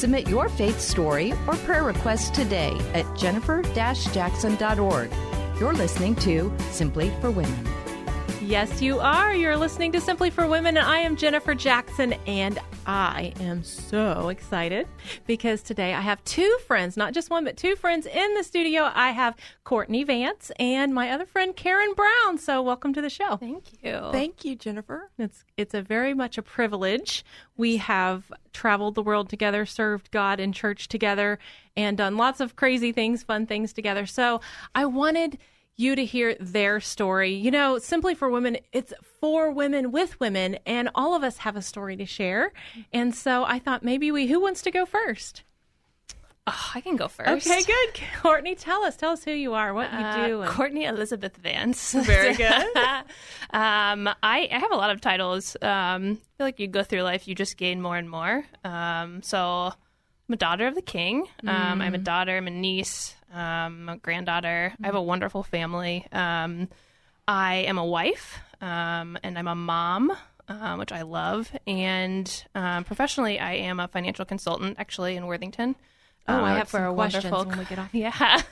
[0.00, 5.10] Submit your faith story or prayer request today at jennifer-jackson.org.
[5.60, 7.68] You're listening to Simply for Women.
[8.40, 9.34] Yes, you are.
[9.34, 14.28] You're listening to Simply for Women, and I am Jennifer Jackson, and I am so
[14.30, 14.88] excited
[15.26, 18.90] because today I have two friends, not just one, but two friends in the studio.
[18.94, 22.38] I have Courtney Vance and my other friend Karen Brown.
[22.38, 23.36] So, welcome to the show.
[23.36, 24.08] Thank you.
[24.12, 25.10] Thank you, Jennifer.
[25.18, 27.24] It's it's a very much a privilege.
[27.56, 31.38] We have traveled the world together, served God in church together,
[31.76, 34.06] and done lots of crazy things, fun things together.
[34.06, 34.40] So,
[34.74, 35.38] I wanted
[35.80, 37.32] you to hear their story.
[37.32, 41.56] You know, Simply for Women, it's for women with women, and all of us have
[41.56, 42.52] a story to share.
[42.92, 45.42] And so I thought maybe we, who wants to go first?
[46.46, 47.46] Oh, I can go first.
[47.46, 48.00] Okay, good.
[48.22, 48.96] Courtney, tell us.
[48.96, 50.40] Tell us who you are, what you Uh, do.
[50.42, 51.92] and- Courtney Elizabeth Vance.
[51.96, 52.50] Very good.
[53.50, 55.56] um, I, I have a lot of titles.
[55.62, 58.44] Um, I feel like you go through life, you just gain more and more.
[58.64, 59.38] Um, so
[60.28, 61.26] I'm a daughter of the king.
[61.46, 62.36] Um, I'm a daughter.
[62.36, 63.14] I'm a niece.
[63.32, 64.74] Um, a granddaughter.
[64.82, 66.06] I have a wonderful family.
[66.12, 66.68] Um,
[67.28, 70.12] I am a wife, um, and I'm a mom.
[70.48, 75.76] Um, which I love, and um, professionally, I am a financial consultant, actually in Worthington.
[76.26, 77.90] Oh, I Uh, have work some questions when we get off.
[77.92, 78.42] yeah,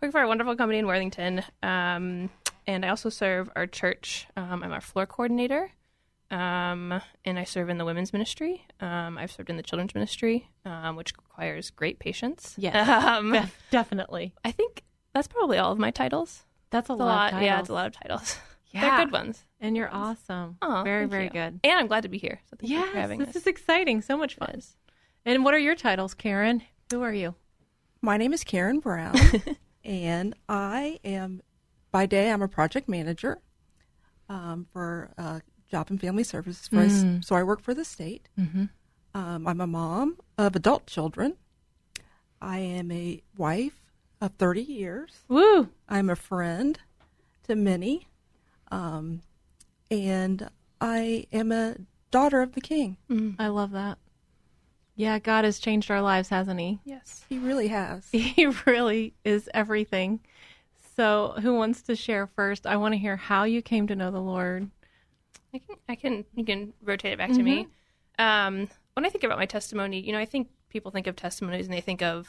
[0.00, 2.30] work for a wonderful company in Worthington, um,
[2.66, 4.26] and I also serve our church.
[4.38, 5.70] Um, I'm our floor coordinator,
[6.34, 8.66] um, and I serve in the women's ministry.
[8.80, 12.54] Um, I've served in the children's ministry, um, which requires great patience.
[12.58, 12.88] Yes.
[13.04, 14.34] um, Def- definitely.
[14.44, 16.44] I think that's probably all of my titles.
[16.70, 17.32] That's a It's a lot.
[17.32, 17.34] lot.
[17.34, 17.60] of Yeah, titles.
[17.64, 18.36] it's a lot of titles.
[18.74, 18.80] Yeah.
[18.96, 19.44] They're good ones.
[19.60, 20.56] And you're awesome.
[20.60, 21.30] Oh, very, very you.
[21.30, 21.60] good.
[21.62, 22.40] And I'm glad to be here.
[22.50, 23.36] So thank you for Yes, having this us.
[23.36, 24.02] is exciting.
[24.02, 24.50] So much fun.
[24.52, 24.76] It is.
[25.24, 26.60] And what are your titles, Karen?
[26.90, 27.36] Who are you?
[28.02, 29.14] My name is Karen Brown,
[29.84, 31.40] and I am,
[31.92, 33.38] by day, I'm a project manager
[34.28, 35.38] um, for uh,
[35.74, 36.68] Job and Family Services.
[36.68, 37.04] For us.
[37.26, 38.28] So I work for the state.
[38.38, 38.66] Mm-hmm.
[39.12, 41.34] Um, I'm a mom of adult children.
[42.40, 43.80] I am a wife
[44.20, 45.10] of 30 years.
[45.26, 45.70] Woo!
[45.88, 46.78] I'm a friend
[47.48, 48.06] to many,
[48.70, 49.22] um,
[49.90, 50.48] and
[50.80, 51.74] I am a
[52.12, 52.96] daughter of the King.
[53.40, 53.98] I love that.
[54.94, 56.78] Yeah, God has changed our lives, hasn't He?
[56.84, 57.24] Yes.
[57.28, 58.08] He really has.
[58.12, 60.20] He really is everything.
[60.94, 62.64] So, who wants to share first?
[62.64, 64.70] I want to hear how you came to know the Lord.
[65.54, 67.68] I can, I can, you can rotate it back to me.
[68.18, 71.66] Um, when I think about my testimony, you know, I think people think of testimonies
[71.66, 72.28] and they think of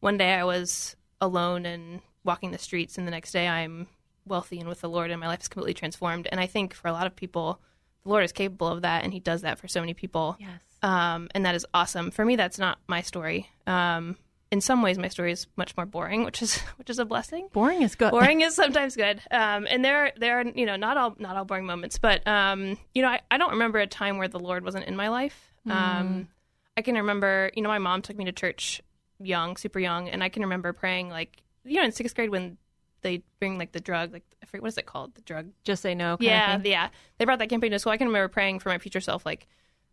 [0.00, 3.86] one day I was alone and walking the streets, and the next day I'm
[4.26, 6.28] wealthy and with the Lord, and my life is completely transformed.
[6.30, 7.60] And I think for a lot of people,
[8.02, 10.36] the Lord is capable of that, and He does that for so many people.
[10.38, 10.60] Yes.
[10.82, 12.10] um, and that is awesome.
[12.10, 13.48] For me, that's not my story.
[13.66, 14.16] Um,
[14.52, 17.48] in some ways, my story is much more boring, which is which is a blessing.
[17.52, 18.10] Boring is good.
[18.10, 21.44] Boring is sometimes good, um, and there there are you know not all not all
[21.44, 24.64] boring moments, but um, you know I, I don't remember a time where the Lord
[24.64, 25.52] wasn't in my life.
[25.68, 26.28] Um,
[26.76, 28.80] I can remember you know my mom took me to church
[29.18, 32.56] young, super young, and I can remember praying like you know in sixth grade when
[33.02, 35.82] they bring like the drug like I forget what is it called the drug Just
[35.82, 36.16] say no.
[36.16, 36.70] kind of yeah, thing.
[36.70, 36.88] yeah.
[37.18, 37.92] They brought that campaign to school.
[37.92, 39.46] I can remember praying for my future self, like,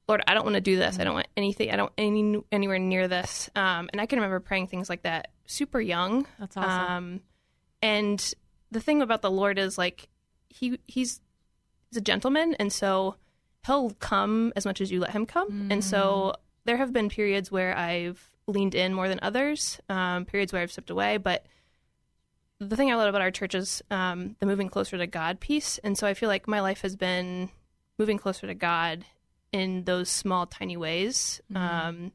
[0.07, 0.99] Lord, I don't want to do this.
[0.99, 1.71] I don't want anything.
[1.71, 3.49] I don't any anywhere near this.
[3.55, 6.27] Um, and I can remember praying things like that, super young.
[6.39, 6.91] That's awesome.
[6.91, 7.21] Um,
[7.81, 8.33] and
[8.71, 10.09] the thing about the Lord is like,
[10.49, 11.21] he he's
[11.89, 13.15] he's a gentleman, and so
[13.65, 15.69] he'll come as much as you let him come.
[15.71, 20.51] And so there have been periods where I've leaned in more than others, um, periods
[20.51, 21.45] where I've stepped away, but
[22.59, 25.77] the thing I love about our church is um, the moving closer to God piece.
[25.79, 27.49] And so I feel like my life has been
[27.97, 29.05] moving closer to God
[29.53, 32.11] in those small, tiny ways, um,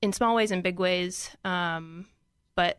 [0.00, 1.36] in small ways and big ways.
[1.44, 2.06] Um,
[2.54, 2.78] but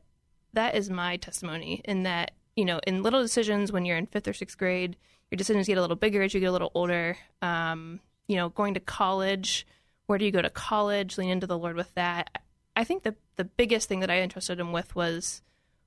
[0.54, 4.28] that is my testimony in that, you know, in little decisions when you're in fifth
[4.28, 4.96] or sixth grade,
[5.30, 7.18] your decisions get a little bigger as you get a little older.
[7.42, 9.68] Um, you know, going to college,
[10.06, 11.18] where do you go to college?
[11.18, 12.42] Lean into the Lord with that.
[12.76, 15.42] I think the the biggest thing that I entrusted him with was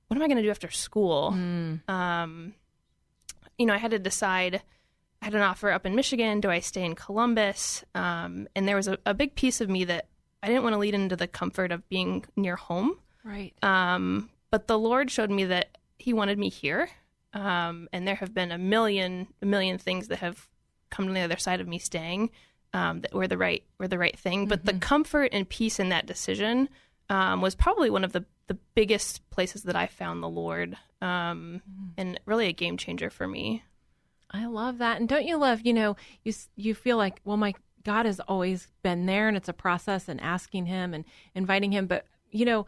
[0.07, 1.31] what am I going to do after school?
[1.87, 2.53] Um,
[3.57, 4.61] you know, I had to decide.
[5.21, 6.41] I had an offer up in Michigan.
[6.41, 7.83] Do I stay in Columbus?
[7.95, 10.07] Um, and there was a, a big piece of me that
[10.43, 12.97] I didn't want to lead into the comfort of being near home.
[13.23, 13.53] Right.
[13.63, 16.89] Um, but the Lord showed me that He wanted me here.
[17.33, 20.47] Um, and there have been a million, a million things that have
[20.89, 22.29] come to the other side of me staying.
[22.73, 24.47] um, that were the right were the right thing.
[24.47, 26.69] But the comfort and peace in that decision
[27.09, 31.61] um, was probably one of the the biggest places that I found the Lord, um,
[31.97, 33.63] and really a game changer for me.
[34.31, 34.99] I love that.
[34.99, 37.53] And don't you love, you know, you you feel like, well, my
[37.83, 41.87] God has always been there and it's a process and asking him and inviting him,
[41.87, 42.65] but you know,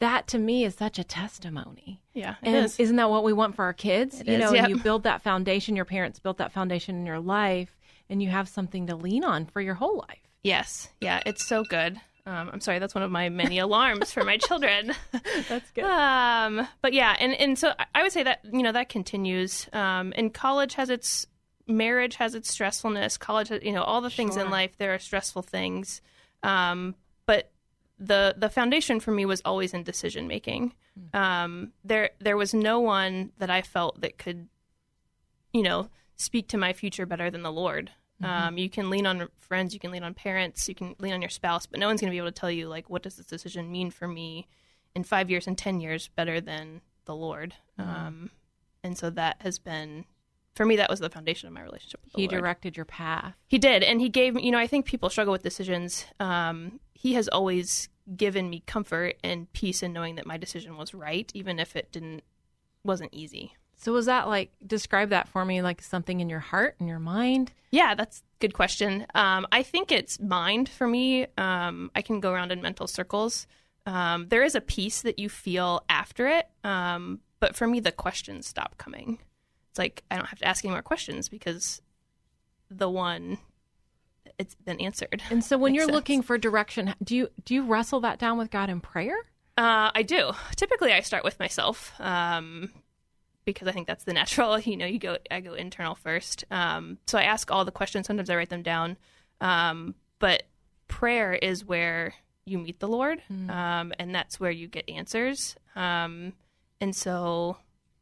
[0.00, 2.02] that to me is such a testimony.
[2.12, 2.78] Yeah, and is.
[2.78, 4.20] isn't that what we want for our kids?
[4.20, 4.68] It you is, know, yep.
[4.68, 7.76] you build that foundation, your parents built that foundation in your life
[8.10, 10.20] and you have something to lean on for your whole life.
[10.42, 12.00] Yes, yeah, it's so good.
[12.26, 14.92] Um, I'm sorry, that's one of my many alarms for my children.
[15.48, 15.84] That's good.
[15.84, 19.68] Um, but yeah, and and so I- would say that you know that continues.
[19.72, 21.26] Um, and college has its
[21.68, 23.18] marriage has its stressfulness.
[23.18, 26.00] College, has, you know, all the things in life there are stressful things.
[26.42, 26.96] Um,
[27.26, 27.52] but
[27.98, 30.74] the the foundation for me was always in decision making.
[31.14, 34.48] Um, there there was no one that I felt that could,
[35.52, 37.92] you know, speak to my future better than the Lord.
[38.22, 41.20] Um, you can lean on friends, you can lean on parents, you can lean on
[41.20, 43.16] your spouse, but no one's going to be able to tell you like what does
[43.16, 44.48] this decision mean for me
[44.94, 47.54] in five years and ten years better than the Lord.
[47.78, 48.30] Um,
[48.82, 50.06] and so that has been
[50.54, 52.40] for me that was the foundation of my relationship with the He Lord.
[52.40, 53.34] directed your path.
[53.46, 54.44] He did, and he gave me.
[54.44, 56.06] You know, I think people struggle with decisions.
[56.18, 60.94] Um, he has always given me comfort and peace in knowing that my decision was
[60.94, 62.22] right, even if it didn't
[62.82, 63.54] wasn't easy.
[63.76, 66.98] So was that like describe that for me like something in your heart and your
[66.98, 67.52] mind?
[67.70, 69.06] Yeah, that's a good question.
[69.14, 71.26] Um, I think it's mind for me.
[71.36, 73.46] Um, I can go around in mental circles.
[73.84, 77.92] Um, there is a peace that you feel after it, um, but for me, the
[77.92, 79.18] questions stop coming.
[79.70, 81.82] It's like I don't have to ask any more questions because
[82.70, 83.38] the one
[84.38, 85.22] it's been answered.
[85.30, 85.94] And so when Makes you're sense.
[85.94, 89.16] looking for direction, do you do you wrestle that down with God in prayer?
[89.58, 90.32] Uh, I do.
[90.56, 92.70] Typically, I start with myself um,
[93.46, 94.58] because I think that's the natural.
[94.58, 95.16] You know, you go.
[95.30, 96.44] I go internal first.
[96.50, 98.06] Um, so I ask all the questions.
[98.06, 98.98] Sometimes I write them down.
[99.40, 100.42] Um, but
[100.88, 102.14] prayer is where
[102.44, 105.56] you meet the Lord, um, and that's where you get answers.
[105.74, 106.32] Um,
[106.80, 107.56] and so,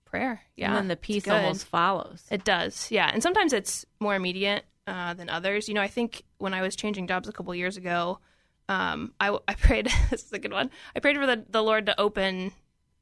[0.04, 2.24] prayer, yeah, and then the peace almost follows.
[2.30, 3.10] It does, yeah.
[3.12, 5.68] And sometimes it's more immediate uh, than others.
[5.68, 8.18] You know, I think when I was changing jobs a couple years ago,
[8.68, 9.90] um, I, I prayed.
[10.10, 10.70] this is a good one.
[10.94, 12.52] I prayed for the, the Lord to open.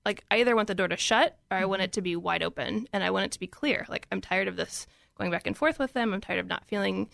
[0.05, 2.43] Like I either want the door to shut or I want it to be wide
[2.43, 3.87] open, and I want it to be clear.
[3.89, 4.87] Like I'm tired of this
[5.19, 6.13] going back and forth with them.
[6.13, 7.09] I'm tired of not feeling.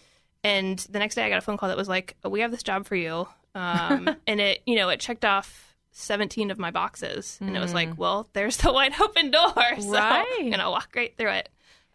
[0.44, 2.62] And the next day, I got a phone call that was like, "We have this
[2.62, 7.38] job for you," um, and it, you know, it checked off 17 of my boxes,
[7.40, 10.36] and it was like, "Well, there's the wide open door." So Right.
[10.40, 11.48] I'm gonna walk right through it.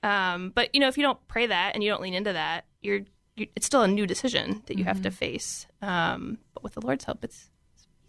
[0.03, 2.65] Um, but you know, if you don't pray that and you don't lean into that,
[2.81, 3.01] you're,
[3.37, 5.65] you it's still a new decision that you have to face.
[5.81, 7.49] Um, but with the Lord's help, it's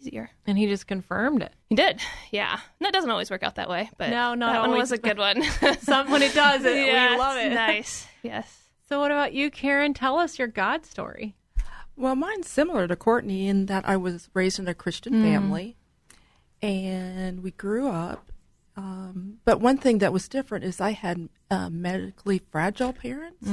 [0.05, 0.29] easier.
[0.45, 1.53] And he just confirmed it.
[1.69, 1.99] He did,
[2.31, 2.53] yeah.
[2.53, 4.97] And that doesn't always work out that way, but No, not that one was a
[4.97, 5.41] good one.
[5.81, 7.53] Some when it does it, Yeah, we love it.
[7.53, 8.63] Nice, yes.
[8.87, 9.93] So what about you, Karen?
[9.93, 11.35] Tell us your God story.
[11.97, 15.77] Well, mine's similar to Courtney in that I was raised in a Christian family,
[16.61, 18.31] and we grew up.
[18.77, 23.47] Um, but one thing that was different is I had uh, medically fragile parents.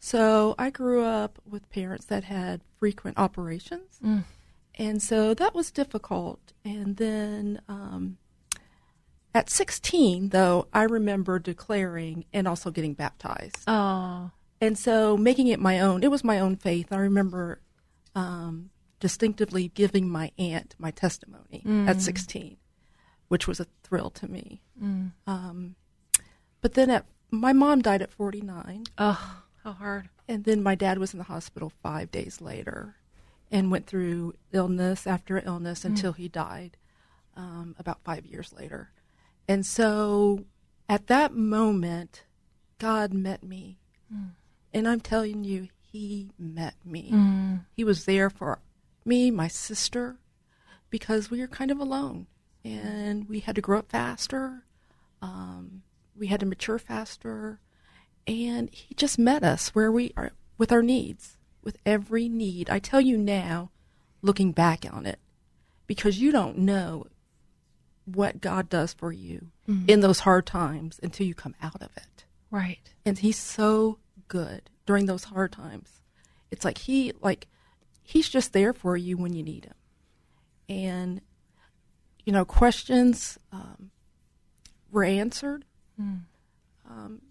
[0.00, 4.00] So I grew up with parents that had frequent operations,
[4.76, 6.52] and so that was difficult.
[6.64, 8.18] And then um,
[9.34, 13.64] at 16, though, I remember declaring and also getting baptized.
[13.66, 14.30] Oh,
[14.60, 16.92] And so making it my own, it was my own faith.
[16.92, 17.60] I remember
[18.14, 18.70] um,
[19.00, 22.56] distinctively giving my aunt my testimony at 16,
[23.28, 24.60] which was a thrill to me.
[25.26, 25.74] Um,
[26.60, 30.08] but then at, my mom died at 49, oh, how hard.
[30.28, 32.96] and then my dad was in the hospital five days later
[33.52, 36.76] and went through illness after illness until he died
[37.36, 38.90] um, about five years later.
[39.46, 40.44] And so
[40.88, 42.24] at that moment,
[42.78, 43.78] God met me.
[44.74, 47.10] And I'm telling you, he met me.
[47.76, 48.58] He was there for
[49.04, 50.16] me, my sister,
[50.88, 52.26] because we were kind of alone.
[52.64, 54.64] And we had to grow up faster.
[55.20, 55.82] Um,
[56.16, 57.60] we had to mature faster.
[58.26, 62.68] And he just met us where we are with our needs, with every need.
[62.70, 63.70] I tell you now,
[64.20, 65.18] looking back on it,
[65.86, 67.06] because you don't know
[68.04, 69.48] what God does for you
[69.86, 72.24] in those hard times until you come out of it.
[72.50, 72.92] Right.
[73.06, 76.00] And he's so good during those hard times.
[76.50, 77.46] It's like he like
[78.02, 79.74] he's just there for you when you need him.
[80.68, 81.20] And
[82.24, 83.90] you know, questions um,
[84.90, 85.64] were answered.
[86.88, 87.22] Um,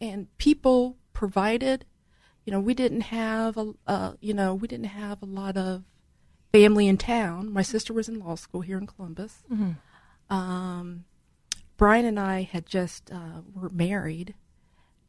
[0.00, 1.84] and people provided.
[2.50, 5.84] You know, we didn't have a, uh, you know, we didn't have a lot of
[6.50, 7.52] family in town.
[7.52, 9.44] My sister was in law school here in Columbus.
[10.28, 11.04] Um,
[11.76, 14.34] Brian and I had just uh, were married,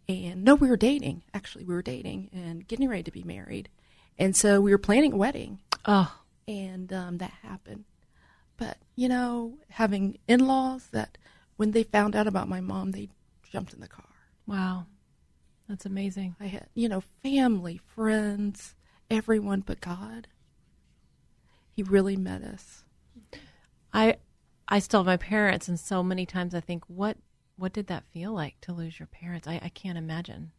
[0.08, 1.24] And no, we were dating.
[1.34, 3.70] Actually, we were dating and getting ready to be married.
[4.20, 5.62] And so we were planning a wedding.
[5.86, 6.16] Oh,
[6.48, 7.86] and um, that happened.
[8.56, 11.18] But you know, having in-laws that
[11.58, 13.10] when they found out about my mom, they
[13.52, 14.06] jumped in the car.
[14.46, 14.86] wow.
[15.72, 16.36] That's amazing.
[16.38, 18.76] I had, you know, family, friends,
[19.10, 20.28] everyone but God.
[21.78, 22.84] He really met us.
[23.94, 24.18] I
[24.68, 27.16] I still have my parents and so many times I think what
[27.56, 29.48] what did that feel like to lose your parents?
[29.48, 30.52] I, I can't imagine.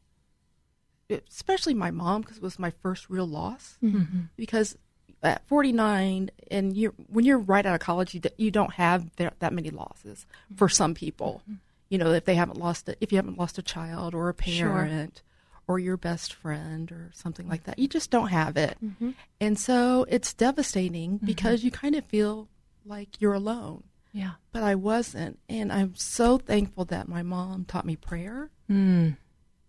[1.11, 4.21] especially my mom because it was my first real loss mm-hmm.
[4.35, 4.79] because
[5.23, 9.15] at 49 and you when you're right out of college you, d- you don't have
[9.17, 10.25] that, that many losses
[10.57, 11.57] for some people mm-hmm.
[11.93, 14.43] You know if they haven't lost a, if you haven't lost a child or a
[14.43, 14.69] Sure.
[14.69, 15.23] parent
[15.69, 19.11] or your best friend or something like that you just don't have it mm-hmm.
[19.41, 21.27] and so it's devastating mm-hmm.
[21.27, 22.49] because you kind of feel
[22.87, 24.33] like you're alone Yeah.
[24.53, 29.17] but I wasn't and I'm so thankful that my mom taught me prayer Mm.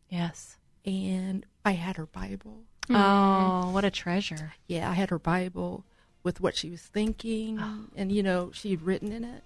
[0.09, 0.57] Yes.
[0.85, 2.95] and I had her Bible mm-hmm.
[2.95, 4.53] Oh, what a treasure.
[4.67, 5.83] yeah, I had her Bible
[6.23, 7.85] with what she was thinking, oh.
[7.97, 9.43] and you know, she had written in it.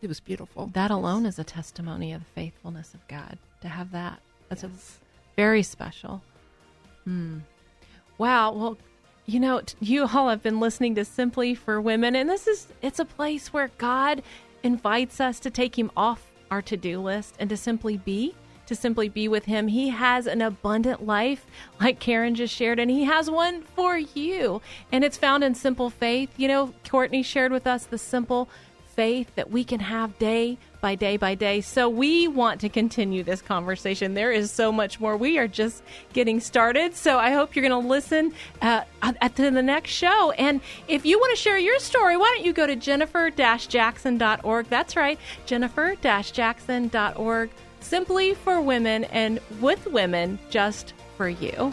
[0.00, 0.70] It was beautiful.
[0.74, 4.20] That alone is a testimony of the faithfulness of God to have that.
[4.48, 4.70] That's a
[5.36, 6.22] very special.
[7.04, 7.38] Hmm.
[8.16, 8.52] Wow.
[8.52, 8.78] Well,
[9.26, 12.68] you know, t- you all have been listening to Simply for Women, and this is
[12.80, 14.22] it's a place where God
[14.62, 18.34] invites us to take him off our to-do list and to simply be
[18.68, 19.68] to simply be with him.
[19.68, 21.46] He has an abundant life,
[21.80, 24.60] like Karen just shared, and he has one for you.
[24.92, 26.30] And it's found in simple faith.
[26.36, 28.48] You know, Courtney shared with us the simple
[28.98, 31.60] faith that we can have day by day by day.
[31.60, 34.14] So we want to continue this conversation.
[34.14, 35.16] There is so much more.
[35.16, 36.96] We are just getting started.
[36.96, 40.32] So I hope you're going to listen uh, at the next show.
[40.32, 44.68] And if you want to share your story, why don't you go to jennifer-jackson.org.
[44.68, 47.50] That's right, jennifer-jackson.org.
[47.78, 51.72] Simply for women and with women just for you.